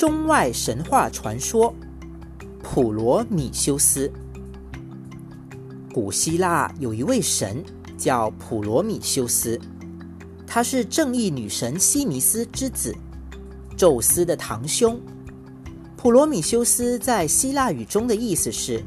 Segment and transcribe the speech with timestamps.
[0.00, 1.74] 中外神话传说——
[2.64, 4.10] 普罗米修斯。
[5.92, 7.62] 古希腊有一位神
[7.98, 9.60] 叫普罗米修斯，
[10.46, 12.96] 他是正义女神西尼斯之子，
[13.76, 14.98] 宙斯的堂兄。
[15.98, 18.82] 普罗米修斯在希腊语中的意思是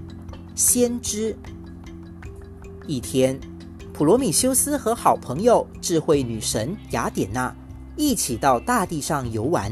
[0.55, 1.37] 先知。
[2.87, 3.39] 一天，
[3.93, 7.55] 普罗米修斯和好朋友智慧女神雅典娜
[7.95, 9.71] 一起到大地上游玩，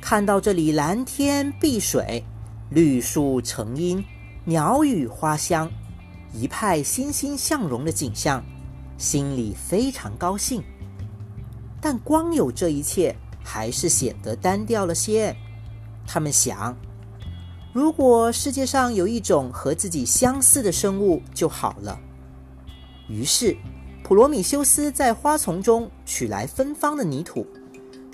[0.00, 2.24] 看到这里蓝天碧水、
[2.70, 4.02] 绿树成荫、
[4.44, 5.70] 鸟语花香，
[6.32, 8.42] 一派欣欣向荣的景象，
[8.96, 10.62] 心里非常高兴。
[11.80, 13.14] 但光有这一切，
[13.44, 15.36] 还是显得单调了些。
[16.06, 16.76] 他们想。
[17.72, 22.00] 如果世界上有一种和自己相似的生物就好了。
[23.08, 23.56] 于是，
[24.02, 27.46] 普罗米修斯在花丛中取来芬芳的泥土，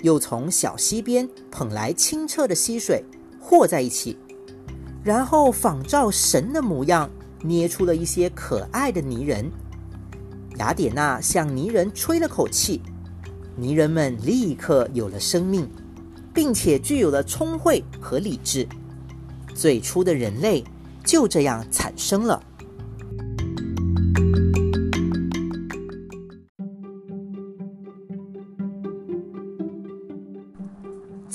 [0.01, 3.03] 又从小溪边捧来清澈的溪水，
[3.39, 4.17] 和在一起，
[5.03, 7.09] 然后仿照神的模样，
[7.41, 9.51] 捏出了一些可爱的泥人。
[10.57, 12.81] 雅典娜向泥人吹了口气，
[13.55, 15.69] 泥人们立刻有了生命，
[16.33, 18.67] 并且具有了聪慧和理智。
[19.53, 20.63] 最初的人类
[21.03, 22.41] 就这样产生了。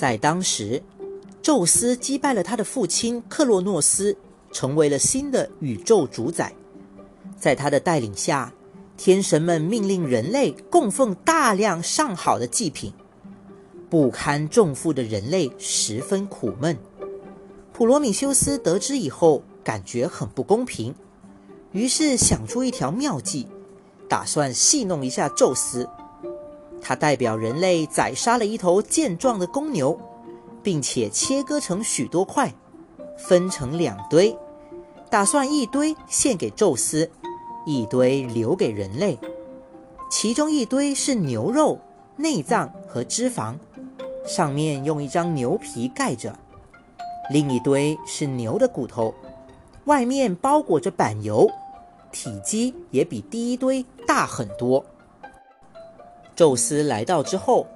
[0.02, 0.82] 在当时，
[1.40, 4.16] 宙斯击败了他的父亲克洛诺斯，
[4.50, 6.52] 成为了新的宇宙主宰。
[7.38, 8.52] 在他的带领下，
[8.96, 12.92] 天神们命令人类供奉大量上好的祭品。
[13.88, 16.76] 不堪重负的人类十分苦闷。
[17.72, 20.92] 普罗米修斯得知以后，感觉很不公平，
[21.70, 23.46] 于是想出一条妙计，
[24.08, 25.88] 打算戏弄一下宙斯。
[26.82, 29.98] 他代表人类宰杀了一头健壮的公牛，
[30.64, 32.52] 并且切割成许多块，
[33.16, 34.36] 分成两堆，
[35.08, 37.08] 打算一堆献给宙斯，
[37.64, 39.16] 一堆留给人类。
[40.10, 41.78] 其中一堆是牛肉、
[42.16, 43.54] 内脏和脂肪，
[44.26, 46.36] 上面用一张牛皮盖着。
[47.30, 49.14] 另一堆是牛的骨头，
[49.84, 51.48] 外面包裹着板油，
[52.10, 54.84] 体积也比第一堆大很多。
[56.42, 57.68] 宙斯来到之后，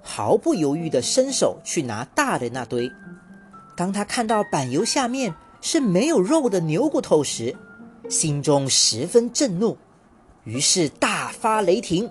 [0.00, 2.88] 毫不犹豫地伸手去拿大的那堆。
[3.76, 7.56] 当他看到板油下面是没有肉的牛骨头时，
[8.08, 9.76] 心中十分震怒，
[10.44, 12.08] 于是大发雷霆，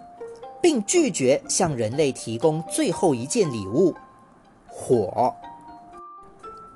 [0.62, 3.96] 并拒绝向人类提供最后一件礼物——
[4.68, 5.34] 火。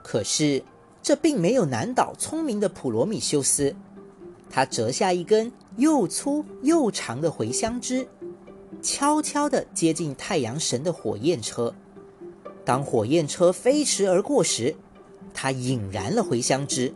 [0.01, 0.63] 可是，
[1.03, 3.75] 这并没有难倒聪明的普罗米修斯。
[4.49, 8.07] 他折下一根又粗又长的茴香枝，
[8.85, 11.73] 悄悄地接近太阳神的火焰车。
[12.63, 14.75] 当火焰车飞驰而过时，
[15.33, 16.93] 他引燃了茴香枝，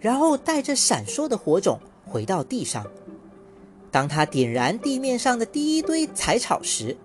[0.00, 2.86] 然后带着闪烁的火种回到地上。
[3.90, 6.96] 当他点燃地面上的第一堆柴草时，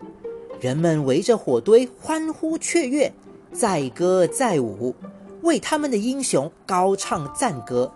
[0.61, 3.13] 人们围着火堆欢呼雀跃，
[3.51, 4.95] 载歌载舞。
[5.41, 7.91] 为他们的英雄高唱赞歌，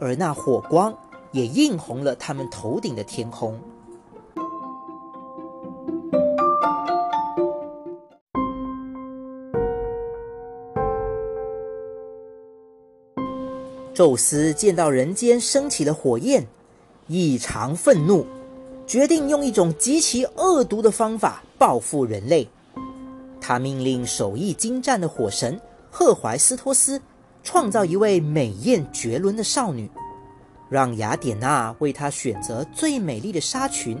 [0.00, 0.92] 而那火光
[1.30, 3.60] 也映红了他们头顶的天空。
[14.02, 16.44] 宙斯见到人间升起了火焰，
[17.06, 18.26] 异常愤怒，
[18.84, 22.48] 决定用一种极其恶毒的方法报复人类。
[23.40, 25.60] 他命令手艺精湛的火神。
[25.88, 27.00] 赫淮斯托斯
[27.44, 29.88] 创造一位美艳绝伦的少女，
[30.68, 33.96] 让雅典娜为她选择最美丽的纱裙、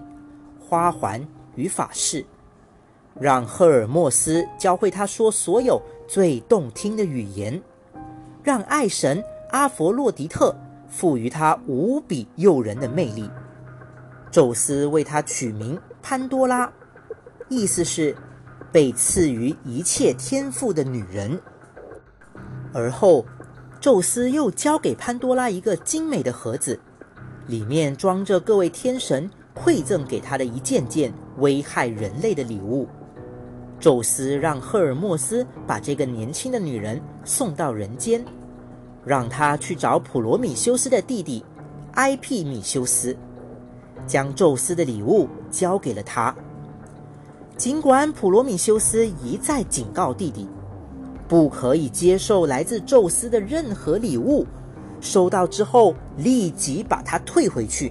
[0.58, 1.24] 花环
[1.54, 2.26] 与法饰，
[3.20, 7.62] 让赫尔墨斯教会她说所有最动听的语言，
[8.42, 10.54] 让爱神阿佛洛狄特
[10.88, 13.30] 赋予她无比诱人的魅力。
[14.30, 16.70] 宙斯为她取名潘多拉，
[17.48, 18.16] 意思是
[18.72, 21.40] 被赐予一切天赋的女人。
[22.72, 23.24] 而后，
[23.78, 26.80] 宙斯又交给潘多拉一个精美的盒子，
[27.46, 32.88] 里面装着各位天神馈赠给他的一件件危害人类的礼物。
[33.78, 38.24] 宙斯让赫尔墨斯把这个年轻的女人送到人间，
[39.04, 41.44] 让他去找普罗米修斯的弟弟
[41.92, 43.16] 埃庇米修斯，
[44.06, 46.34] 将宙斯的礼物交给了他。
[47.56, 50.48] 尽管普罗米修斯一再警告弟弟。
[51.28, 54.46] 不可以接受来自宙斯的任何礼物，
[55.00, 57.90] 收到之后立即把它退回去。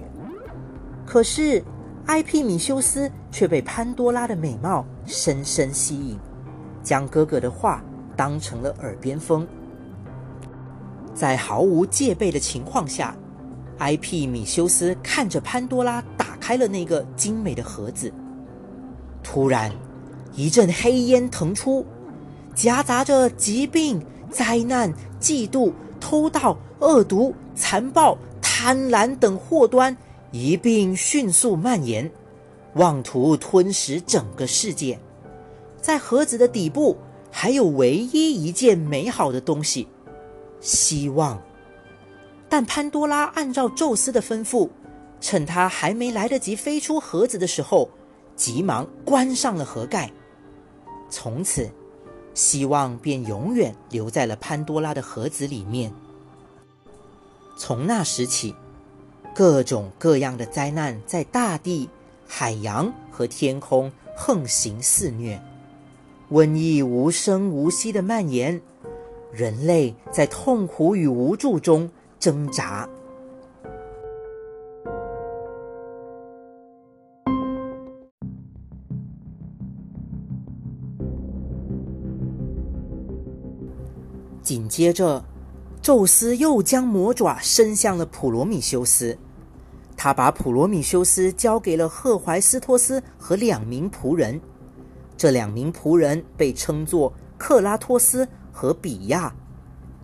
[1.04, 1.60] 可是，
[2.06, 6.16] 埃庇米修斯却被潘多拉的美貌深深吸引，
[6.84, 7.82] 将哥哥的话
[8.16, 9.44] 当成了耳边风。
[11.14, 13.16] 在毫无戒备的情况下，
[13.78, 18.12] 埃庇米修斯看着潘多拉打开了那个精美的盒子。
[19.22, 19.70] 突然，
[20.34, 21.84] 一阵黑烟腾出，
[22.54, 29.96] 夹杂着疾病、灾难、嫉妒、偷盗、恶毒、残暴、贪婪等祸端
[30.30, 32.10] 一并迅速蔓延，
[32.74, 34.98] 妄图吞噬整个世界。
[35.80, 36.96] 在盒子的底部，
[37.30, 39.86] 还有唯一一件美好的东西。
[40.62, 41.42] 希望，
[42.48, 44.70] 但潘多拉按照宙斯的吩咐，
[45.20, 47.90] 趁他还没来得及飞出盒子的时候，
[48.36, 50.12] 急忙关上了盒盖。
[51.10, 51.68] 从此，
[52.32, 55.92] 希望便永远留在了潘多拉的盒子里面。
[57.58, 58.54] 从那时起，
[59.34, 61.90] 各种各样的灾难在大地、
[62.26, 65.42] 海洋和天空横行肆虐，
[66.30, 68.62] 瘟疫无声无息的蔓延。
[69.32, 71.88] 人类在痛苦与无助中
[72.18, 72.86] 挣扎。
[84.42, 85.24] 紧接着，
[85.80, 89.16] 宙斯又将魔爪伸向了普罗米修斯，
[89.96, 94.38] 他把普罗米修斯交给了赫淮斯托斯和两名仆人，
[95.16, 98.28] 这两名仆人被称作克拉托斯。
[98.52, 99.34] 和比亚，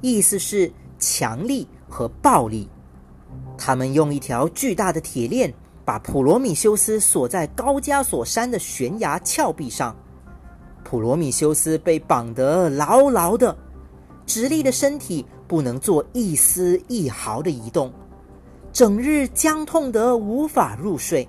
[0.01, 2.69] 意思是强力和暴力。
[3.57, 5.53] 他们用一条巨大的铁链
[5.85, 9.95] 把普罗米修斯锁在高加索山的悬崖峭壁上。
[10.83, 13.57] 普罗米修斯被绑得牢牢的，
[14.25, 17.93] 直立的身体不能做一丝一毫的移动，
[18.73, 21.29] 整日僵痛得无法入睡。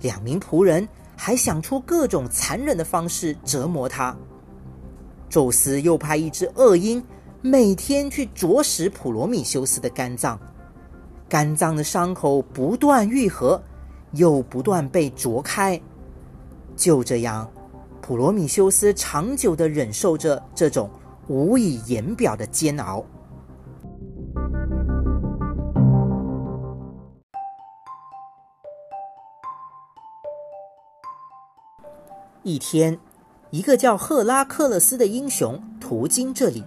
[0.00, 4.16] 两名仆人还想出各种残忍的方式折磨他。
[5.30, 7.02] 宙斯又派一只恶鹰
[7.40, 10.38] 每天去啄食普罗米修斯的肝脏，
[11.28, 13.62] 肝脏的伤口不断愈合，
[14.12, 15.80] 又不断被啄开。
[16.76, 17.48] 就这样，
[18.02, 20.90] 普罗米修斯长久的忍受着这种
[21.28, 23.04] 无以言表的煎熬。
[32.42, 32.98] 一天。
[33.50, 36.62] 一个叫赫拉克勒斯的英雄途经这里，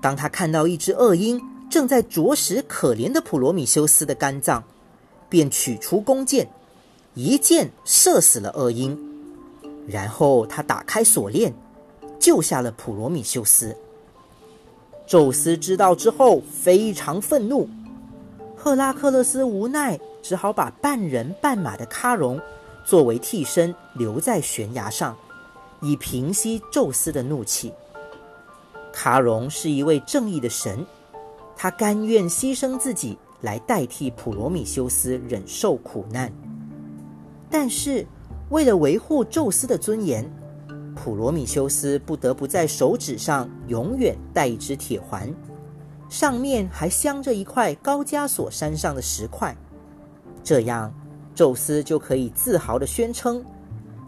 [0.00, 4.62] 当他看到一只恶鹰正在啄食可怜的普罗米修斯的肝脏，
[5.28, 6.48] 便取出弓箭，
[7.14, 8.96] 一箭射死了恶鹰。
[9.88, 11.52] 然后他打开锁链，
[12.20, 13.76] 救下了普罗米修斯。
[15.08, 17.68] 宙斯知道之后非常愤怒，
[18.56, 22.40] 赫拉克勒斯无奈只好把半人半马的喀戎
[22.84, 25.16] 作为替身留在悬崖上。
[25.80, 27.72] 以平息宙斯的怒气。
[28.92, 30.84] 卡戎是一位正义的神，
[31.56, 36.32] 他甘愿牺牲自己来代替普罗米修斯忍受苦难。
[37.48, 38.06] 但是，
[38.50, 40.28] 为了维护宙斯的尊严，
[40.94, 45.32] 普罗米修斯不得不在手指上永远戴一只铁环，
[46.08, 49.56] 上面还镶着一块高加索山上的石块。
[50.42, 50.92] 这样，
[51.32, 53.44] 宙斯就可以自豪地宣称，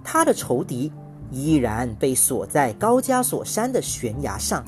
[0.03, 0.93] 他的仇敌。
[1.33, 4.65] 依然被锁在高加索山的悬崖上。